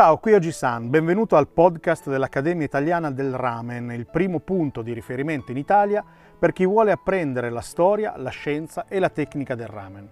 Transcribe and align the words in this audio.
Ciao, 0.00 0.16
qui 0.16 0.32
Oji-san, 0.32 0.88
benvenuto 0.88 1.36
al 1.36 1.48
podcast 1.48 2.08
dell'Accademia 2.08 2.64
Italiana 2.64 3.10
del 3.10 3.34
Ramen, 3.34 3.90
il 3.90 4.06
primo 4.06 4.40
punto 4.40 4.80
di 4.80 4.94
riferimento 4.94 5.50
in 5.50 5.58
Italia 5.58 6.02
per 6.38 6.54
chi 6.54 6.64
vuole 6.64 6.90
apprendere 6.90 7.50
la 7.50 7.60
storia, 7.60 8.14
la 8.16 8.30
scienza 8.30 8.86
e 8.88 8.98
la 8.98 9.10
tecnica 9.10 9.54
del 9.54 9.66
ramen. 9.66 10.08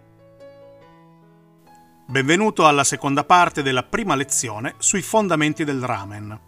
Benvenuto 2.06 2.66
alla 2.66 2.84
seconda 2.84 3.24
parte 3.24 3.62
della 3.62 3.82
prima 3.82 4.14
lezione 4.14 4.74
sui 4.76 5.00
fondamenti 5.00 5.64
del 5.64 5.80
ramen. 5.80 6.38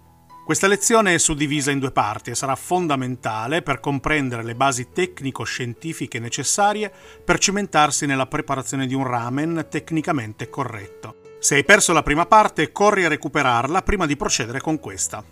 Questa 0.45 0.67
lezione 0.67 1.15
è 1.15 1.19
suddivisa 1.19 1.71
in 1.71 1.79
due 1.79 1.93
parti 1.93 2.29
e 2.29 2.35
sarà 2.35 2.57
fondamentale 2.57 3.63
per 3.63 3.81
comprendere 3.81 4.45
le 4.45 4.55
basi 4.55 4.93
tecnico-scientifiche 4.93 6.19
necessarie 6.19 6.93
per 7.25 7.39
cimentarsi 7.39 8.05
nella 8.05 8.27
preparazione 8.27 8.87
di 8.87 8.93
un 8.93 9.07
ramen 9.07 9.67
tecnicamente 9.71 10.51
corretto. 10.51 11.20
Se 11.43 11.55
hai 11.55 11.65
perso 11.65 11.95
la 11.95 12.03
prima 12.03 12.27
parte, 12.27 12.71
corri 12.71 13.07
a 13.07 13.09
recuperarla 13.09 13.81
prima 13.81 14.05
di 14.05 14.15
procedere 14.15 14.61
con 14.61 14.79
questa. 14.79 15.25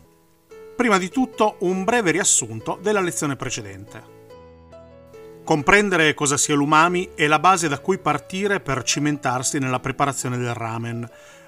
Prima 0.74 0.96
di 0.96 1.10
tutto, 1.10 1.56
un 1.60 1.84
breve 1.84 2.12
riassunto 2.12 2.78
della 2.80 3.02
lezione 3.02 3.36
precedente. 3.36 4.16
Comprendere 5.44 6.14
cosa 6.14 6.38
sia 6.38 6.54
l'umami 6.54 7.10
è 7.14 7.26
la 7.26 7.38
base 7.38 7.68
da 7.68 7.80
cui 7.80 7.98
partire 7.98 8.60
per 8.60 8.84
cimentarsi 8.84 9.58
nella 9.58 9.80
preparazione 9.80 10.38
del 10.38 10.54
ramen. 10.54 11.06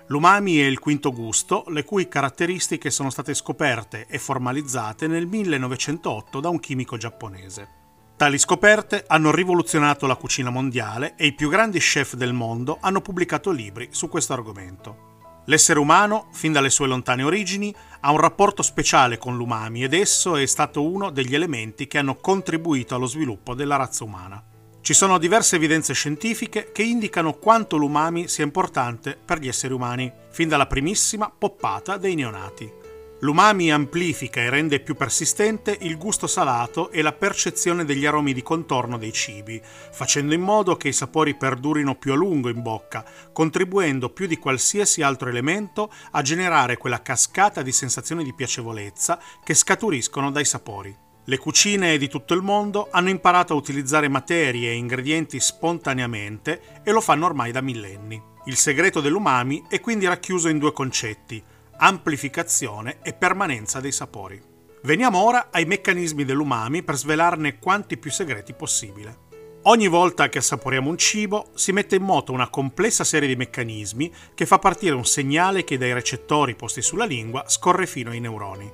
L'umami 0.09 0.59
è 0.59 0.67
il 0.67 0.79
quinto 0.79 1.11
gusto, 1.11 1.65
le 1.69 1.83
cui 1.83 2.06
caratteristiche 2.06 2.91
sono 2.91 3.09
state 3.09 3.33
scoperte 3.33 4.06
e 4.11 4.19
formalizzate 4.19 5.06
nel 5.06 5.27
1908 5.27 6.39
da 6.39 6.51
un 6.51 6.61
chimico 6.61 6.98
giapponese. 6.98 7.80
Tali 8.20 8.38
scoperte 8.38 9.05
hanno 9.06 9.30
rivoluzionato 9.30 10.06
la 10.06 10.15
cucina 10.15 10.51
mondiale 10.51 11.15
e 11.16 11.24
i 11.24 11.33
più 11.33 11.48
grandi 11.48 11.78
chef 11.78 12.16
del 12.16 12.34
mondo 12.34 12.77
hanno 12.78 13.01
pubblicato 13.01 13.51
libri 13.51 13.88
su 13.92 14.11
questo 14.11 14.34
argomento. 14.34 15.41
L'essere 15.47 15.78
umano, 15.78 16.28
fin 16.30 16.52
dalle 16.52 16.69
sue 16.69 16.87
lontane 16.87 17.23
origini, 17.23 17.75
ha 18.01 18.11
un 18.11 18.19
rapporto 18.19 18.61
speciale 18.61 19.16
con 19.16 19.38
l'umami 19.38 19.84
ed 19.84 19.95
esso 19.95 20.36
è 20.36 20.45
stato 20.45 20.83
uno 20.83 21.08
degli 21.08 21.34
elementi 21.34 21.86
che 21.86 21.97
hanno 21.97 22.17
contribuito 22.17 22.95
allo 22.95 23.06
sviluppo 23.06 23.55
della 23.55 23.77
razza 23.77 24.05
umana. 24.05 24.45
Ci 24.83 24.92
sono 24.92 25.17
diverse 25.17 25.56
evidenze 25.56 25.95
scientifiche 25.95 26.73
che 26.73 26.83
indicano 26.83 27.33
quanto 27.33 27.78
l'umami 27.78 28.28
sia 28.28 28.45
importante 28.45 29.17
per 29.17 29.39
gli 29.39 29.48
esseri 29.48 29.73
umani, 29.73 30.12
fin 30.30 30.47
dalla 30.47 30.67
primissima 30.67 31.33
poppata 31.34 31.97
dei 31.97 32.17
neonati. 32.17 32.80
L'umami 33.23 33.71
amplifica 33.71 34.41
e 34.41 34.49
rende 34.49 34.81
più 34.81 34.95
persistente 34.95 35.77
il 35.83 35.99
gusto 35.99 36.27
salato 36.27 36.91
e 36.91 37.03
la 37.03 37.13
percezione 37.13 37.85
degli 37.85 38.07
aromi 38.07 38.33
di 38.33 38.43
contorno 38.43 38.97
dei 38.97 39.13
cibi, 39.13 39.61
facendo 39.63 40.33
in 40.33 40.41
modo 40.41 40.77
che 40.77 40.89
i 40.89 40.95
sapori 40.95 41.37
perdurino 41.37 41.97
più 41.97 42.13
a 42.13 42.17
lungo 42.17 42.48
in 42.48 42.63
bocca, 42.63 43.05
contribuendo 43.31 44.09
più 44.09 44.27
di 44.27 44.39
qualsiasi 44.39 45.03
altro 45.03 45.29
elemento 45.29 45.93
a 46.13 46.23
generare 46.23 46.79
quella 46.79 47.03
cascata 47.03 47.61
di 47.61 47.73
sensazioni 47.73 48.25
di 48.25 48.33
piacevolezza 48.33 49.21
che 49.45 49.53
scaturiscono 49.53 50.31
dai 50.31 50.47
sapori. 50.47 50.97
Le 51.25 51.37
cucine 51.37 51.98
di 51.98 52.09
tutto 52.09 52.33
il 52.33 52.41
mondo 52.41 52.89
hanno 52.91 53.11
imparato 53.11 53.53
a 53.53 53.57
utilizzare 53.57 54.09
materie 54.09 54.71
e 54.71 54.77
ingredienti 54.77 55.39
spontaneamente 55.41 56.81
e 56.83 56.91
lo 56.91 57.03
fanno 57.03 57.27
ormai 57.27 57.53
da 57.53 57.61
millenni. 57.61 58.21
Il 58.47 58.57
segreto 58.57 59.03
dell'umami 59.03 59.65
è 59.69 59.79
quindi 59.81 60.07
racchiuso 60.07 60.48
in 60.48 60.59
due 60.59 60.73
concetti, 60.73 61.45
amplificazione 61.83 62.98
e 63.03 63.14
permanenza 63.14 63.81
dei 63.81 63.92
sapori. 63.92 64.41
Veniamo 64.83 65.23
ora 65.23 65.48
ai 65.50 65.64
meccanismi 65.64 66.25
dell'umami 66.25 66.83
per 66.83 66.97
svelarne 66.97 67.59
quanti 67.59 67.97
più 67.97 68.11
segreti 68.11 68.53
possibile. 68.53 69.28
Ogni 69.64 69.89
volta 69.89 70.28
che 70.28 70.39
assaporiamo 70.39 70.89
un 70.89 70.97
cibo 70.97 71.51
si 71.55 71.73
mette 71.73 71.97
in 71.97 72.03
moto 72.03 72.33
una 72.33 72.48
complessa 72.48 73.05
serie 73.05 73.28
di 73.28 73.36
meccanismi 73.36 74.12
che 74.34 74.47
fa 74.47 74.58
partire 74.58 74.95
un 74.95 75.05
segnale 75.05 75.64
che 75.64 75.77
dai 75.77 75.92
recettori 75.92 76.55
posti 76.55 76.81
sulla 76.81 77.05
lingua 77.05 77.45
scorre 77.47 77.86
fino 77.86 78.11
ai 78.11 78.20
neuroni. 78.20 78.70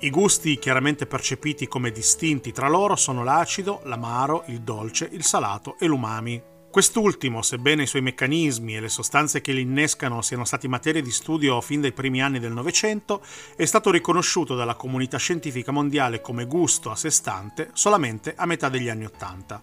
I 0.00 0.10
gusti 0.10 0.58
chiaramente 0.58 1.06
percepiti 1.06 1.66
come 1.68 1.90
distinti 1.90 2.52
tra 2.52 2.68
loro 2.68 2.96
sono 2.96 3.24
l'acido, 3.24 3.80
l'amaro, 3.84 4.42
il 4.46 4.60
dolce, 4.60 5.08
il 5.10 5.24
salato 5.24 5.76
e 5.78 5.86
l'umami, 5.86 6.42
Quest'ultimo, 6.74 7.40
sebbene 7.40 7.84
i 7.84 7.86
suoi 7.86 8.02
meccanismi 8.02 8.74
e 8.74 8.80
le 8.80 8.88
sostanze 8.88 9.40
che 9.40 9.52
li 9.52 9.60
innescano 9.60 10.22
siano 10.22 10.44
stati 10.44 10.66
materia 10.66 11.00
di 11.00 11.12
studio 11.12 11.60
fin 11.60 11.80
dai 11.80 11.92
primi 11.92 12.20
anni 12.20 12.40
del 12.40 12.50
Novecento, 12.50 13.22
è 13.54 13.64
stato 13.64 13.92
riconosciuto 13.92 14.56
dalla 14.56 14.74
comunità 14.74 15.16
scientifica 15.16 15.70
mondiale 15.70 16.20
come 16.20 16.46
gusto 16.46 16.90
a 16.90 16.96
sé 16.96 17.10
stante 17.10 17.70
solamente 17.74 18.34
a 18.36 18.44
metà 18.44 18.68
degli 18.68 18.88
anni 18.88 19.04
Ottanta. 19.04 19.62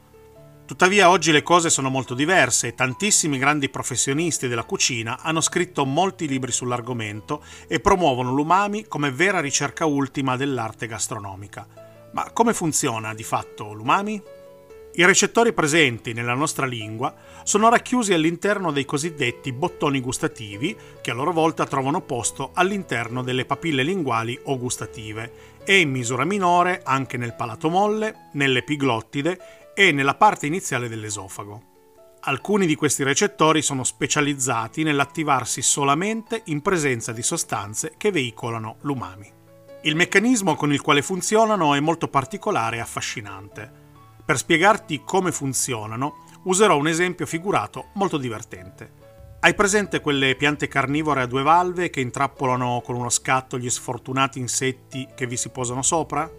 Tuttavia 0.65 1.09
oggi 1.09 1.33
le 1.33 1.43
cose 1.43 1.69
sono 1.69 1.89
molto 1.89 2.13
diverse 2.13 2.67
e 2.67 2.75
tantissimi 2.75 3.37
grandi 3.37 3.67
professionisti 3.67 4.47
della 4.47 4.63
cucina 4.63 5.19
hanno 5.19 5.41
scritto 5.41 5.83
molti 5.83 6.29
libri 6.29 6.53
sull'argomento 6.53 7.43
e 7.67 7.81
promuovono 7.81 8.31
l'umami 8.31 8.85
come 8.87 9.11
vera 9.11 9.41
ricerca 9.41 9.85
ultima 9.85 10.37
dell'arte 10.37 10.87
gastronomica. 10.87 11.67
Ma 12.13 12.31
come 12.31 12.53
funziona 12.53 13.13
di 13.13 13.23
fatto 13.23 13.73
l'umami? 13.73 14.39
I 14.93 15.05
recettori 15.05 15.53
presenti 15.53 16.11
nella 16.11 16.33
nostra 16.33 16.65
lingua 16.65 17.15
sono 17.43 17.69
racchiusi 17.69 18.13
all'interno 18.13 18.73
dei 18.73 18.83
cosiddetti 18.83 19.53
bottoni 19.53 20.01
gustativi, 20.01 20.75
che 21.01 21.11
a 21.11 21.13
loro 21.13 21.31
volta 21.31 21.65
trovano 21.65 22.01
posto 22.01 22.51
all'interno 22.53 23.23
delle 23.23 23.45
papille 23.45 23.83
linguali 23.83 24.37
o 24.43 24.57
gustative, 24.57 25.59
e 25.63 25.79
in 25.79 25.91
misura 25.91 26.25
minore 26.25 26.81
anche 26.83 27.15
nel 27.15 27.35
palato 27.35 27.69
molle, 27.69 28.29
nell'epiglottide 28.33 29.39
e 29.73 29.93
nella 29.93 30.15
parte 30.15 30.47
iniziale 30.47 30.89
dell'esofago. 30.89 31.69
Alcuni 32.23 32.65
di 32.65 32.75
questi 32.75 33.03
recettori 33.03 33.61
sono 33.61 33.85
specializzati 33.85 34.83
nell'attivarsi 34.83 35.61
solamente 35.61 36.41
in 36.45 36.61
presenza 36.61 37.13
di 37.13 37.23
sostanze 37.23 37.93
che 37.95 38.11
veicolano 38.11 38.75
l'umami. 38.81 39.31
Il 39.83 39.95
meccanismo 39.95 40.55
con 40.55 40.73
il 40.73 40.81
quale 40.81 41.01
funzionano 41.01 41.73
è 41.75 41.79
molto 41.79 42.09
particolare 42.09 42.75
e 42.75 42.81
affascinante. 42.81 43.80
Per 44.23 44.37
spiegarti 44.37 45.01
come 45.03 45.31
funzionano, 45.31 46.25
userò 46.43 46.77
un 46.77 46.87
esempio 46.87 47.25
figurato 47.25 47.87
molto 47.93 48.17
divertente. 48.17 48.99
Hai 49.39 49.55
presente 49.55 50.01
quelle 50.01 50.35
piante 50.35 50.67
carnivore 50.67 51.21
a 51.21 51.25
due 51.25 51.41
valve 51.41 51.89
che 51.89 51.99
intrappolano 51.99 52.81
con 52.83 52.95
uno 52.95 53.09
scatto 53.09 53.57
gli 53.57 53.69
sfortunati 53.69 54.37
insetti 54.37 55.07
che 55.15 55.25
vi 55.25 55.35
si 55.35 55.49
posano 55.49 55.81
sopra? 55.81 56.29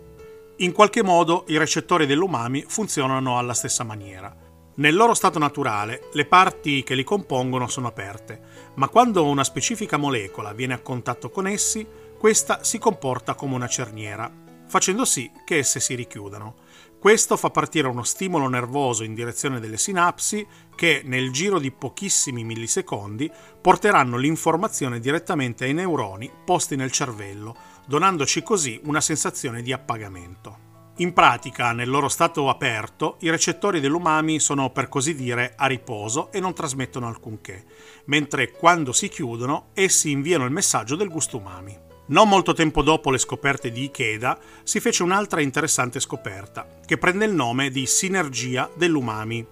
In 0.59 0.71
qualche 0.71 1.03
modo 1.03 1.45
i 1.49 1.57
recettori 1.57 2.07
dell'umami 2.07 2.65
funzionano 2.67 3.39
alla 3.39 3.55
stessa 3.55 3.83
maniera. 3.83 4.33
Nel 4.75 4.95
loro 4.95 5.15
stato 5.15 5.39
naturale 5.39 6.09
le 6.13 6.25
parti 6.27 6.83
che 6.85 6.95
li 6.95 7.03
compongono 7.03 7.67
sono 7.67 7.89
aperte, 7.89 8.41
ma 8.75 8.89
quando 8.89 9.27
una 9.27 9.45
specifica 9.45 9.97
molecola 9.97 10.53
viene 10.53 10.75
a 10.75 10.81
contatto 10.81 11.29
con 11.29 11.47
essi, 11.47 11.87
questa 12.17 12.63
si 12.63 12.79
comporta 12.79 13.35
come 13.35 13.57
una 13.57 13.67
cerniera, 13.67 14.33
facendo 14.69 15.05
sì 15.05 15.31
che 15.45 15.59
esse 15.59 15.81
si 15.81 15.95
richiudano. 15.95 16.62
Questo 17.03 17.37
fa 17.37 17.51
partire 17.51 17.89
uno 17.89 18.05
stimolo 18.05 18.49
nervoso 18.49 19.03
in 19.03 19.13
direzione 19.13 19.59
delle 19.59 19.77
sinapsi 19.77 20.47
che 20.77 21.03
nel 21.05 21.33
giro 21.33 21.59
di 21.59 21.73
pochissimi 21.73 22.45
millisecondi 22.45 23.29
porteranno 23.61 24.17
l'informazione 24.17 25.01
direttamente 25.01 25.65
ai 25.65 25.75
neuroni 25.75 26.31
posti 26.45 26.77
nel 26.77 26.93
cervello, 26.93 27.57
donandoci 27.89 28.45
così 28.45 28.81
una 28.85 29.01
sensazione 29.01 29.63
di 29.63 29.73
appagamento. 29.73 30.93
In 30.99 31.13
pratica, 31.13 31.73
nel 31.73 31.91
loro 31.91 32.09
stato 32.09 32.49
aperto, 32.49 33.17
i 33.23 33.31
recettori 33.31 33.81
dell'umami 33.81 34.39
sono 34.39 34.71
per 34.71 34.89
così 34.89 35.17
dire 35.17 35.55
a 35.57 35.67
riposo 35.67 36.31
e 36.31 36.39
non 36.39 36.55
trasmettono 36.55 37.09
alcunché, 37.09 37.65
mentre 38.05 38.53
quando 38.53 38.93
si 38.93 39.09
chiudono 39.09 39.71
essi 39.73 40.13
inviano 40.13 40.45
il 40.45 40.53
messaggio 40.53 40.95
del 40.95 41.09
gusto 41.09 41.39
umami. 41.39 41.91
Non 42.13 42.29
molto 42.29 42.53
tempo 42.53 42.83
dopo 42.83 43.11
le 43.11 43.17
scoperte 43.17 43.71
di 43.71 43.85
Ikeda 43.85 44.39
si 44.65 44.81
fece 44.81 45.03
un'altra 45.03 45.41
interessante 45.41 45.99
scoperta, 45.99 46.69
che 46.85 46.99
prende 46.99 47.25
il 47.25 47.33
nome 47.33 47.71
di 47.71 47.87
sinergia 47.87 48.71
dell'umami. 48.75 49.43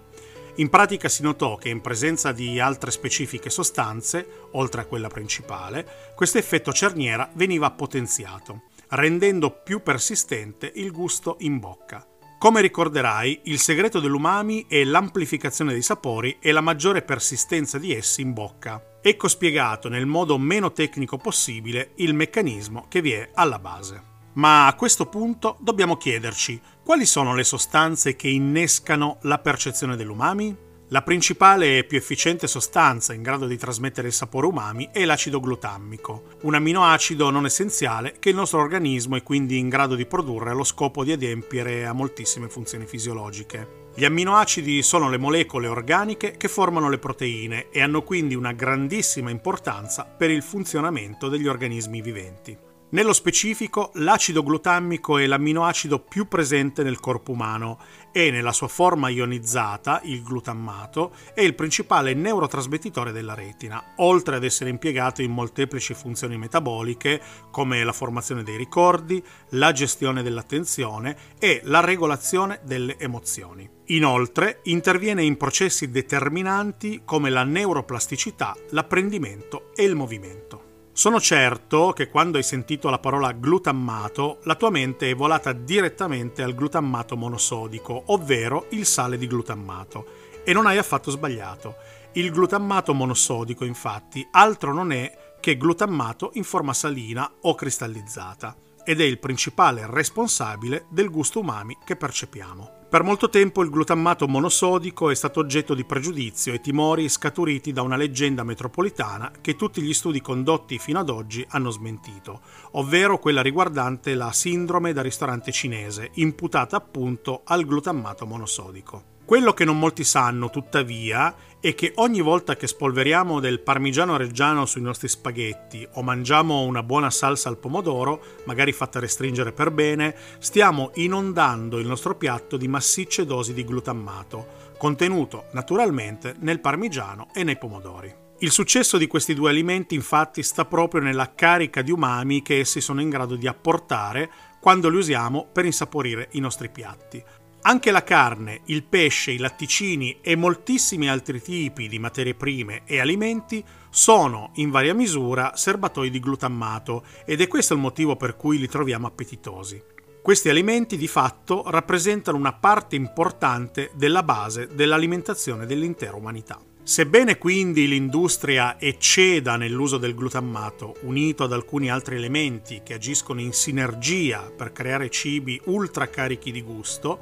In 0.57 0.69
pratica 0.69 1.09
si 1.09 1.23
notò 1.23 1.55
che 1.55 1.69
in 1.69 1.81
presenza 1.81 2.31
di 2.31 2.59
altre 2.59 2.91
specifiche 2.91 3.49
sostanze, 3.49 4.27
oltre 4.51 4.81
a 4.81 4.85
quella 4.85 5.07
principale, 5.07 6.13
questo 6.15 6.37
effetto 6.37 6.71
cerniera 6.71 7.31
veniva 7.33 7.71
potenziato, 7.71 8.65
rendendo 8.89 9.49
più 9.49 9.81
persistente 9.81 10.71
il 10.75 10.91
gusto 10.91 11.37
in 11.39 11.57
bocca. 11.57 12.05
Come 12.37 12.61
ricorderai, 12.61 13.41
il 13.45 13.57
segreto 13.57 13.99
dell'umami 13.99 14.67
è 14.67 14.83
l'amplificazione 14.83 15.71
dei 15.71 15.81
sapori 15.81 16.37
e 16.39 16.51
la 16.51 16.61
maggiore 16.61 17.01
persistenza 17.01 17.79
di 17.79 17.91
essi 17.91 18.21
in 18.21 18.33
bocca. 18.33 18.90
Ecco 19.03 19.27
spiegato 19.27 19.89
nel 19.89 20.05
modo 20.05 20.37
meno 20.37 20.71
tecnico 20.71 21.17
possibile 21.17 21.93
il 21.95 22.13
meccanismo 22.13 22.85
che 22.87 23.01
vi 23.01 23.13
è 23.13 23.31
alla 23.33 23.57
base. 23.57 24.09
Ma 24.33 24.67
a 24.67 24.75
questo 24.75 25.07
punto 25.07 25.57
dobbiamo 25.59 25.97
chiederci 25.97 26.61
quali 26.83 27.07
sono 27.07 27.33
le 27.33 27.43
sostanze 27.43 28.15
che 28.15 28.27
innescano 28.27 29.17
la 29.23 29.39
percezione 29.39 29.95
dell'umami? 29.95 30.55
La 30.93 31.03
principale 31.03 31.77
e 31.77 31.83
più 31.85 31.97
efficiente 31.97 32.47
sostanza 32.47 33.13
in 33.13 33.21
grado 33.21 33.47
di 33.47 33.55
trasmettere 33.55 34.07
il 34.07 34.13
sapore 34.13 34.47
umami 34.47 34.89
è 34.91 35.05
l'acido 35.05 35.39
glutammico, 35.39 36.23
un 36.41 36.53
aminoacido 36.53 37.29
non 37.29 37.45
essenziale 37.45 38.15
che 38.19 38.27
il 38.27 38.35
nostro 38.35 38.59
organismo 38.59 39.15
è 39.15 39.23
quindi 39.23 39.57
in 39.57 39.69
grado 39.69 39.95
di 39.95 40.05
produrre 40.05 40.49
allo 40.49 40.65
scopo 40.65 41.05
di 41.05 41.13
adempiere 41.13 41.85
a 41.85 41.93
moltissime 41.93 42.49
funzioni 42.49 42.85
fisiologiche. 42.85 43.87
Gli 43.95 44.03
amminoacidi 44.03 44.83
sono 44.83 45.09
le 45.09 45.17
molecole 45.17 45.67
organiche 45.67 46.35
che 46.35 46.49
formano 46.49 46.89
le 46.89 46.97
proteine 46.97 47.69
e 47.69 47.81
hanno 47.81 48.03
quindi 48.03 48.35
una 48.35 48.51
grandissima 48.51 49.29
importanza 49.29 50.03
per 50.03 50.29
il 50.29 50.43
funzionamento 50.43 51.29
degli 51.29 51.47
organismi 51.47 52.01
viventi. 52.01 52.70
Nello 52.93 53.13
specifico, 53.13 53.91
l'acido 53.95 54.43
glutammico 54.43 55.17
è 55.17 55.25
l'amminoacido 55.25 55.99
più 55.99 56.27
presente 56.27 56.83
nel 56.83 56.99
corpo 56.99 57.31
umano 57.31 57.79
e 58.11 58.31
nella 58.31 58.51
sua 58.51 58.67
forma 58.67 59.07
ionizzata, 59.07 60.01
il 60.03 60.21
glutammato, 60.21 61.13
è 61.33 61.39
il 61.39 61.55
principale 61.55 62.13
neurotrasmettitore 62.13 63.13
della 63.13 63.33
retina, 63.33 63.93
oltre 63.97 64.35
ad 64.35 64.43
essere 64.43 64.71
impiegato 64.71 65.21
in 65.21 65.31
molteplici 65.31 65.93
funzioni 65.93 66.37
metaboliche 66.37 67.21
come 67.49 67.81
la 67.85 67.93
formazione 67.93 68.43
dei 68.43 68.57
ricordi, 68.57 69.23
la 69.51 69.71
gestione 69.71 70.21
dell'attenzione 70.21 71.15
e 71.39 71.61
la 71.63 71.79
regolazione 71.79 72.59
delle 72.65 72.97
emozioni. 72.99 73.69
Inoltre 73.85 74.59
interviene 74.63 75.23
in 75.23 75.37
processi 75.37 75.91
determinanti 75.91 77.03
come 77.05 77.29
la 77.29 77.45
neuroplasticità, 77.45 78.53
l'apprendimento 78.71 79.71
e 79.75 79.85
il 79.85 79.95
movimento. 79.95 80.70
Sono 80.93 81.21
certo 81.21 81.93
che 81.93 82.09
quando 82.09 82.37
hai 82.37 82.43
sentito 82.43 82.89
la 82.89 82.99
parola 82.99 83.31
glutammato, 83.31 84.39
la 84.43 84.55
tua 84.55 84.69
mente 84.69 85.09
è 85.09 85.15
volata 85.15 85.53
direttamente 85.53 86.43
al 86.43 86.53
glutammato 86.53 87.15
monosodico, 87.15 88.03
ovvero 88.07 88.67
il 88.71 88.85
sale 88.85 89.17
di 89.17 89.25
glutammato. 89.25 90.05
E 90.43 90.51
non 90.51 90.65
hai 90.65 90.77
affatto 90.77 91.09
sbagliato. 91.09 91.75
Il 92.13 92.29
glutammato 92.29 92.93
monosodico, 92.93 93.63
infatti, 93.63 94.27
altro 94.31 94.73
non 94.73 94.91
è 94.91 95.35
che 95.39 95.55
glutammato 95.55 96.31
in 96.33 96.43
forma 96.43 96.73
salina 96.73 97.31
o 97.41 97.55
cristallizzata, 97.55 98.55
ed 98.83 98.99
è 98.99 99.05
il 99.05 99.17
principale 99.17 99.85
responsabile 99.87 100.87
del 100.89 101.09
gusto 101.09 101.39
umami 101.39 101.77
che 101.85 101.95
percepiamo. 101.95 102.80
Per 102.91 103.03
molto 103.03 103.29
tempo 103.29 103.63
il 103.63 103.69
glutammato 103.69 104.27
monosodico 104.27 105.11
è 105.11 105.15
stato 105.15 105.39
oggetto 105.39 105.73
di 105.73 105.85
pregiudizio 105.85 106.51
e 106.51 106.59
timori 106.59 107.07
scaturiti 107.07 107.71
da 107.71 107.83
una 107.83 107.95
leggenda 107.95 108.43
metropolitana 108.43 109.31
che 109.39 109.55
tutti 109.55 109.81
gli 109.81 109.93
studi 109.93 110.19
condotti 110.19 110.77
fino 110.77 110.99
ad 110.99 111.07
oggi 111.07 111.45
hanno 111.51 111.69
smentito, 111.69 112.41
ovvero 112.71 113.17
quella 113.17 113.41
riguardante 113.41 114.13
la 114.13 114.33
sindrome 114.33 114.91
da 114.91 115.01
ristorante 115.01 115.53
cinese, 115.53 116.09
imputata 116.15 116.75
appunto 116.75 117.43
al 117.45 117.63
glutammato 117.63 118.25
monosodico. 118.25 119.10
Quello 119.31 119.53
che 119.53 119.63
non 119.63 119.79
molti 119.79 120.03
sanno, 120.03 120.49
tuttavia, 120.49 121.33
è 121.61 121.73
che 121.73 121.93
ogni 121.95 122.19
volta 122.19 122.57
che 122.57 122.67
spolveriamo 122.67 123.39
del 123.39 123.61
parmigiano 123.61 124.17
reggiano 124.17 124.65
sui 124.65 124.81
nostri 124.81 125.07
spaghetti 125.07 125.87
o 125.93 126.03
mangiamo 126.03 126.63
una 126.63 126.83
buona 126.83 127.09
salsa 127.09 127.47
al 127.47 127.57
pomodoro, 127.57 128.21
magari 128.43 128.73
fatta 128.73 128.99
restringere 128.99 129.53
per 129.53 129.71
bene, 129.71 130.13
stiamo 130.39 130.91
inondando 130.95 131.79
il 131.79 131.87
nostro 131.87 132.15
piatto 132.15 132.57
di 132.57 132.67
massicce 132.67 133.25
dosi 133.25 133.53
di 133.53 133.63
glutammato, 133.63 134.73
contenuto 134.77 135.45
naturalmente 135.53 136.35
nel 136.39 136.59
parmigiano 136.59 137.29
e 137.33 137.45
nei 137.45 137.57
pomodori. 137.57 138.13
Il 138.39 138.51
successo 138.51 138.97
di 138.97 139.07
questi 139.07 139.33
due 139.33 139.49
alimenti 139.49 139.95
infatti 139.95 140.43
sta 140.43 140.65
proprio 140.65 140.99
nella 140.99 141.33
carica 141.33 141.81
di 141.81 141.91
umami 141.91 142.41
che 142.41 142.59
essi 142.59 142.81
sono 142.81 142.99
in 142.99 143.07
grado 143.07 143.37
di 143.37 143.47
apportare 143.47 144.29
quando 144.59 144.89
li 144.89 144.97
usiamo 144.97 145.47
per 145.49 145.63
insaporire 145.63 146.27
i 146.31 146.39
nostri 146.39 146.69
piatti. 146.69 147.23
Anche 147.63 147.91
la 147.91 148.03
carne, 148.03 148.61
il 148.65 148.83
pesce, 148.83 149.31
i 149.31 149.37
latticini 149.37 150.17
e 150.21 150.35
moltissimi 150.35 151.07
altri 151.07 151.39
tipi 151.39 151.87
di 151.87 151.99
materie 151.99 152.33
prime 152.33 152.81
e 152.85 152.99
alimenti 152.99 153.63
sono 153.91 154.49
in 154.55 154.71
varia 154.71 154.95
misura 154.95 155.55
serbatoi 155.55 156.09
di 156.09 156.19
glutammato 156.19 157.05
ed 157.23 157.39
è 157.39 157.47
questo 157.47 157.75
il 157.75 157.79
motivo 157.79 158.15
per 158.15 158.35
cui 158.35 158.57
li 158.57 158.67
troviamo 158.67 159.05
appetitosi. 159.05 159.79
Questi 160.23 160.49
alimenti 160.49 160.97
di 160.97 161.07
fatto 161.07 161.63
rappresentano 161.67 162.35
una 162.35 162.53
parte 162.53 162.95
importante 162.95 163.91
della 163.93 164.23
base 164.23 164.67
dell'alimentazione 164.73 165.67
dell'intera 165.67 166.15
umanità. 166.15 166.59
Sebbene 166.83 167.37
quindi 167.37 167.87
l'industria 167.87 168.79
ecceda 168.79 169.55
nell'uso 169.55 169.97
del 169.97 170.15
glutammato, 170.15 170.95
unito 171.01 171.43
ad 171.43 171.53
alcuni 171.53 171.91
altri 171.91 172.15
elementi 172.15 172.81
che 172.83 172.95
agiscono 172.95 173.39
in 173.39 173.53
sinergia 173.53 174.51
per 174.53 174.71
creare 174.71 175.09
cibi 175.09 175.61
ultra 175.65 176.09
carichi 176.09 176.51
di 176.51 176.61
gusto, 176.63 177.19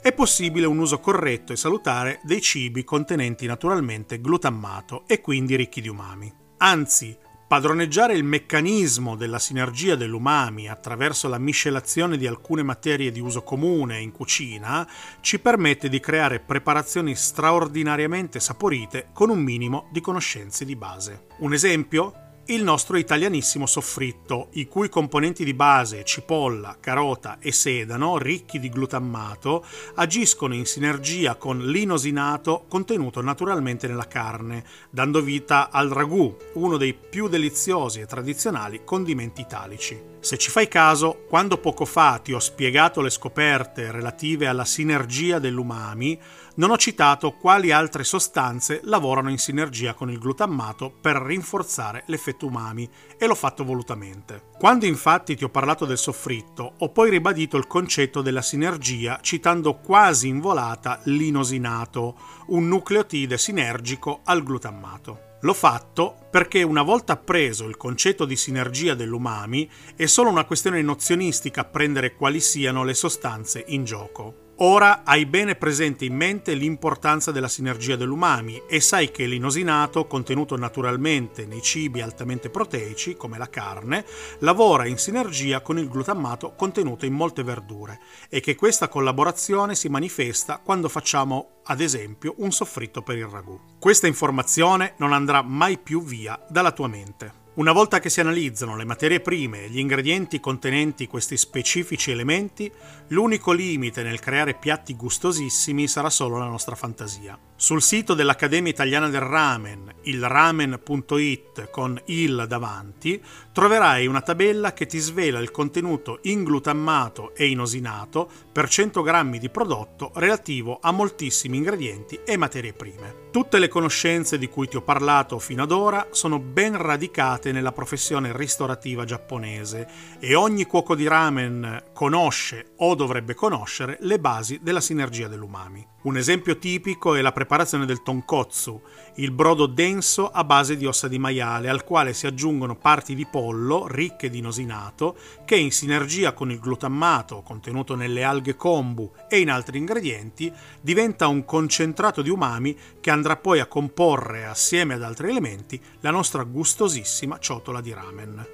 è 0.00 0.12
possibile 0.12 0.66
un 0.66 0.78
uso 0.78 1.00
corretto 1.00 1.52
e 1.52 1.56
salutare 1.56 2.20
dei 2.22 2.40
cibi 2.40 2.84
contenenti 2.84 3.46
naturalmente 3.46 4.20
glutammato 4.20 5.02
e 5.06 5.20
quindi 5.20 5.56
ricchi 5.56 5.80
di 5.80 5.88
umami. 5.88 6.32
Anzi, 6.58 7.14
padroneggiare 7.50 8.14
il 8.14 8.22
meccanismo 8.22 9.16
della 9.16 9.40
sinergia 9.40 9.96
dell'umami 9.96 10.68
attraverso 10.68 11.26
la 11.26 11.36
miscelazione 11.36 12.16
di 12.16 12.28
alcune 12.28 12.62
materie 12.62 13.10
di 13.10 13.18
uso 13.18 13.42
comune 13.42 13.98
in 13.98 14.12
cucina 14.12 14.88
ci 15.20 15.40
permette 15.40 15.88
di 15.88 15.98
creare 15.98 16.38
preparazioni 16.38 17.16
straordinariamente 17.16 18.38
saporite 18.38 19.08
con 19.12 19.30
un 19.30 19.40
minimo 19.40 19.88
di 19.90 20.00
conoscenze 20.00 20.64
di 20.64 20.76
base. 20.76 21.26
Un 21.38 21.52
esempio? 21.52 22.29
Il 22.46 22.64
nostro 22.64 22.96
italianissimo 22.96 23.66
soffritto, 23.66 24.48
i 24.52 24.66
cui 24.66 24.88
componenti 24.88 25.44
di 25.44 25.54
base, 25.54 26.04
cipolla, 26.04 26.78
carota 26.80 27.38
e 27.38 27.52
sedano, 27.52 28.18
ricchi 28.18 28.58
di 28.58 28.68
glutammato, 28.70 29.64
agiscono 29.94 30.54
in 30.54 30.66
sinergia 30.66 31.36
con 31.36 31.60
l'inosinato 31.60 32.64
contenuto 32.68 33.22
naturalmente 33.22 33.86
nella 33.86 34.08
carne, 34.08 34.64
dando 34.90 35.20
vita 35.22 35.70
al 35.70 35.90
ragù, 35.90 36.36
uno 36.54 36.76
dei 36.76 36.94
più 36.94 37.28
deliziosi 37.28 38.00
e 38.00 38.06
tradizionali 38.06 38.80
condimenti 38.84 39.40
italici. 39.40 40.08
Se 40.18 40.36
ci 40.36 40.50
fai 40.50 40.68
caso, 40.68 41.24
quando 41.28 41.56
poco 41.58 41.84
fa 41.84 42.18
ti 42.22 42.32
ho 42.32 42.40
spiegato 42.40 43.00
le 43.00 43.08
scoperte 43.08 43.90
relative 43.90 44.46
alla 44.48 44.66
sinergia 44.66 45.38
dell'umami, 45.38 46.20
non 46.56 46.70
ho 46.70 46.76
citato 46.76 47.32
quali 47.32 47.70
altre 47.70 48.04
sostanze 48.04 48.80
lavorano 48.84 49.30
in 49.30 49.38
sinergia 49.38 49.94
con 49.94 50.10
il 50.10 50.18
glutammato 50.18 50.92
per 51.00 51.16
rinforzare 51.16 52.02
l'effetto 52.06 52.29
umami 52.46 52.88
e 53.18 53.26
l'ho 53.26 53.34
fatto 53.34 53.64
volutamente. 53.64 54.48
Quando 54.58 54.86
infatti 54.86 55.36
ti 55.36 55.44
ho 55.44 55.48
parlato 55.48 55.84
del 55.84 55.98
soffritto, 55.98 56.74
ho 56.78 56.88
poi 56.90 57.10
ribadito 57.10 57.56
il 57.56 57.66
concetto 57.66 58.22
della 58.22 58.42
sinergia 58.42 59.18
citando 59.22 59.76
quasi 59.76 60.28
in 60.28 60.40
volata 60.40 61.00
l'inosinato, 61.04 62.16
un 62.48 62.68
nucleotide 62.68 63.38
sinergico 63.38 64.20
al 64.24 64.42
glutammato. 64.42 65.28
L'ho 65.42 65.54
fatto 65.54 66.26
perché 66.30 66.62
una 66.62 66.82
volta 66.82 67.14
appreso 67.14 67.66
il 67.66 67.78
concetto 67.78 68.26
di 68.26 68.36
sinergia 68.36 68.94
dell'umami 68.94 69.70
è 69.96 70.04
solo 70.04 70.28
una 70.28 70.44
questione 70.44 70.82
nozionistica 70.82 71.62
apprendere 71.62 72.14
quali 72.14 72.40
siano 72.40 72.84
le 72.84 72.92
sostanze 72.92 73.64
in 73.68 73.84
gioco. 73.84 74.48
Ora 74.62 75.04
hai 75.04 75.24
bene 75.24 75.54
presente 75.54 76.04
in 76.04 76.14
mente 76.14 76.52
l'importanza 76.52 77.30
della 77.30 77.48
sinergia 77.48 77.96
dell'umami 77.96 78.64
e 78.68 78.80
sai 78.80 79.10
che 79.10 79.24
l'inosinato, 79.24 80.06
contenuto 80.06 80.54
naturalmente 80.54 81.46
nei 81.46 81.62
cibi 81.62 82.02
altamente 82.02 82.50
proteici, 82.50 83.16
come 83.16 83.38
la 83.38 83.48
carne, 83.48 84.04
lavora 84.40 84.84
in 84.84 84.98
sinergia 84.98 85.62
con 85.62 85.78
il 85.78 85.88
glutammato 85.88 86.52
contenuto 86.56 87.06
in 87.06 87.14
molte 87.14 87.42
verdure 87.42 88.00
e 88.28 88.40
che 88.40 88.54
questa 88.54 88.88
collaborazione 88.88 89.74
si 89.74 89.88
manifesta 89.88 90.60
quando 90.62 90.90
facciamo, 90.90 91.60
ad 91.64 91.80
esempio, 91.80 92.34
un 92.36 92.52
soffritto 92.52 93.00
per 93.00 93.16
il 93.16 93.28
ragù. 93.28 93.58
Questa 93.78 94.06
informazione 94.06 94.92
non 94.98 95.14
andrà 95.14 95.40
mai 95.40 95.78
più 95.78 96.04
via 96.04 96.38
dalla 96.50 96.72
tua 96.72 96.86
mente. 96.86 97.39
Una 97.52 97.72
volta 97.72 97.98
che 97.98 98.10
si 98.10 98.20
analizzano 98.20 98.76
le 98.76 98.84
materie 98.84 99.18
prime 99.18 99.64
e 99.64 99.70
gli 99.70 99.80
ingredienti 99.80 100.38
contenenti 100.38 101.08
questi 101.08 101.36
specifici 101.36 102.12
elementi, 102.12 102.70
l'unico 103.08 103.50
limite 103.50 104.04
nel 104.04 104.20
creare 104.20 104.54
piatti 104.54 104.94
gustosissimi 104.94 105.88
sarà 105.88 106.10
solo 106.10 106.38
la 106.38 106.46
nostra 106.46 106.76
fantasia. 106.76 107.36
Sul 107.60 107.82
sito 107.82 108.14
dell'Accademia 108.14 108.70
Italiana 108.70 109.10
del 109.10 109.20
Ramen, 109.20 109.96
ilramen.it 110.04 111.68
con 111.70 112.00
il 112.06 112.46
davanti, 112.48 113.22
troverai 113.52 114.06
una 114.06 114.22
tabella 114.22 114.72
che 114.72 114.86
ti 114.86 114.98
svela 114.98 115.40
il 115.40 115.50
contenuto 115.50 116.20
in 116.22 116.42
glutammato 116.42 117.34
e 117.34 117.48
inosinato 117.48 118.30
per 118.50 118.66
100 118.66 119.02
g 119.02 119.38
di 119.38 119.50
prodotto 119.50 120.10
relativo 120.14 120.78
a 120.80 120.90
moltissimi 120.90 121.58
ingredienti 121.58 122.20
e 122.24 122.38
materie 122.38 122.72
prime. 122.72 123.28
Tutte 123.30 123.58
le 123.58 123.68
conoscenze 123.68 124.38
di 124.38 124.48
cui 124.48 124.66
ti 124.66 124.78
ho 124.78 124.82
parlato 124.82 125.38
fino 125.38 125.62
ad 125.62 125.70
ora 125.70 126.08
sono 126.12 126.38
ben 126.38 126.76
radicate 126.80 127.52
nella 127.52 127.72
professione 127.72 128.34
ristorativa 128.34 129.04
giapponese 129.04 129.86
e 130.18 130.34
ogni 130.34 130.64
cuoco 130.64 130.94
di 130.94 131.06
ramen 131.06 131.90
conosce 131.92 132.72
o 132.78 132.94
dovrebbe 132.94 133.34
conoscere 133.34 133.98
le 134.00 134.18
basi 134.18 134.60
della 134.62 134.80
sinergia 134.80 135.28
dell'umami. 135.28 135.86
Un 136.02 136.16
esempio 136.16 136.56
tipico 136.56 137.14
è 137.14 137.20
la 137.20 137.30
preparazione 137.30 137.49
preparazione 137.50 137.84
del 137.84 138.04
tonkotsu, 138.04 138.80
il 139.16 139.32
brodo 139.32 139.66
denso 139.66 140.30
a 140.30 140.44
base 140.44 140.76
di 140.76 140.86
ossa 140.86 141.08
di 141.08 141.18
maiale, 141.18 141.68
al 141.68 141.82
quale 141.82 142.12
si 142.12 142.28
aggiungono 142.28 142.76
parti 142.76 143.16
di 143.16 143.26
pollo 143.26 143.88
ricche 143.88 144.30
di 144.30 144.40
nosinato, 144.40 145.16
che 145.44 145.56
in 145.56 145.72
sinergia 145.72 146.32
con 146.32 146.52
il 146.52 146.60
glutammato 146.60 147.42
contenuto 147.42 147.96
nelle 147.96 148.22
alghe 148.22 148.54
kombu 148.54 149.10
e 149.28 149.40
in 149.40 149.50
altri 149.50 149.78
ingredienti 149.78 150.52
diventa 150.80 151.26
un 151.26 151.44
concentrato 151.44 152.22
di 152.22 152.30
umami 152.30 152.76
che 153.00 153.10
andrà 153.10 153.34
poi 153.34 153.58
a 153.58 153.66
comporre, 153.66 154.44
assieme 154.44 154.94
ad 154.94 155.02
altri 155.02 155.30
elementi, 155.30 155.80
la 156.02 156.12
nostra 156.12 156.44
gustosissima 156.44 157.40
ciotola 157.40 157.80
di 157.80 157.92
ramen. 157.92 158.46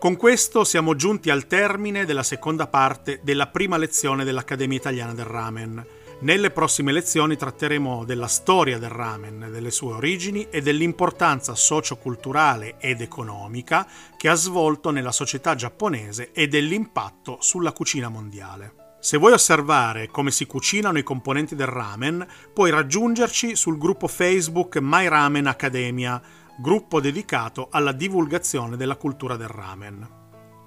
Con 0.00 0.16
questo 0.16 0.64
siamo 0.64 0.96
giunti 0.96 1.30
al 1.30 1.46
termine 1.46 2.04
della 2.04 2.24
seconda 2.24 2.66
parte 2.66 3.20
della 3.22 3.46
prima 3.46 3.76
lezione 3.76 4.24
dell'Accademia 4.24 4.76
Italiana 4.76 5.14
del 5.14 5.24
Ramen. 5.24 6.00
Nelle 6.22 6.52
prossime 6.52 6.92
lezioni 6.92 7.36
tratteremo 7.36 8.04
della 8.04 8.28
storia 8.28 8.78
del 8.78 8.90
ramen, 8.90 9.48
delle 9.50 9.72
sue 9.72 9.94
origini 9.94 10.46
e 10.50 10.62
dell'importanza 10.62 11.56
socioculturale 11.56 12.76
ed 12.78 13.00
economica 13.00 13.88
che 14.16 14.28
ha 14.28 14.34
svolto 14.34 14.90
nella 14.90 15.10
società 15.10 15.56
giapponese 15.56 16.30
e 16.30 16.46
dell'impatto 16.46 17.38
sulla 17.40 17.72
cucina 17.72 18.08
mondiale. 18.08 18.96
Se 19.00 19.16
vuoi 19.16 19.32
osservare 19.32 20.06
come 20.06 20.30
si 20.30 20.46
cucinano 20.46 20.96
i 20.96 21.02
componenti 21.02 21.56
del 21.56 21.66
ramen, 21.66 22.24
puoi 22.54 22.70
raggiungerci 22.70 23.56
sul 23.56 23.76
gruppo 23.76 24.06
Facebook 24.06 24.76
My 24.80 25.08
Ramen 25.08 25.48
Academia 25.48 26.22
gruppo 26.56 27.00
dedicato 27.00 27.66
alla 27.68 27.90
divulgazione 27.90 28.76
della 28.76 28.94
cultura 28.94 29.34
del 29.34 29.48
ramen. 29.48 30.08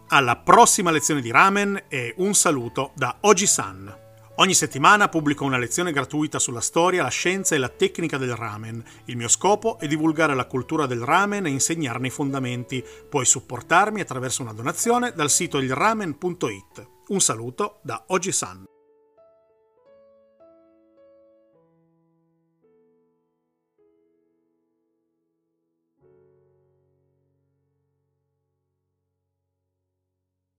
Alla 0.10 0.36
prossima 0.36 0.92
lezione 0.92 1.22
di 1.22 1.32
ramen 1.32 1.86
e 1.88 2.14
un 2.18 2.34
saluto 2.34 2.92
da 2.94 3.16
Oji-san. 3.22 4.04
Ogni 4.38 4.54
settimana 4.54 5.08
pubblico 5.08 5.46
una 5.46 5.58
lezione 5.58 5.94
gratuita 5.94 6.40
sulla 6.40 6.60
storia, 6.60 7.04
la 7.04 7.10
scienza 7.10 7.56
e 7.56 7.58
la 7.58 7.70
tecnica 7.70 8.18
del 8.18 8.36
ramen. 8.36 8.84
Il 9.06 9.16
mio 9.16 9.30
scopo 9.30 9.80
è 9.80 9.88
divulgare 9.88 10.36
la 10.36 10.46
cultura 10.46 10.86
del 10.86 11.00
ramen 11.00 11.46
e 11.46 11.52
insegnarne 11.52 12.08
i 12.08 12.12
fondamenti. 12.12 12.84
Puoi 13.10 13.24
supportarmi 13.24 14.02
attraverso 14.02 14.42
una 14.42 14.52
donazione 14.52 15.14
dal 15.14 15.30
sito 15.30 15.60
ilramen.it. 15.60 16.90
Un 17.08 17.22
saluto 17.22 17.80
da 17.82 18.04
Oji-san. 18.08 18.75